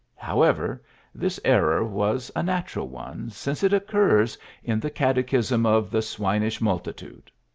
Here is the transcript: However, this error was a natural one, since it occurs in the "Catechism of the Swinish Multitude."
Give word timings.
However, 0.17 0.81
this 1.13 1.39
error 1.45 1.83
was 1.85 2.31
a 2.35 2.41
natural 2.41 2.87
one, 2.87 3.29
since 3.29 3.61
it 3.61 3.71
occurs 3.71 4.35
in 4.63 4.79
the 4.79 4.89
"Catechism 4.89 5.63
of 5.63 5.91
the 5.91 6.01
Swinish 6.01 6.59
Multitude." 6.59 7.29